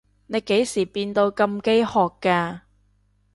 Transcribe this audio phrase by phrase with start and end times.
[0.25, 2.61] 你幾時變到咁飢渴㗎？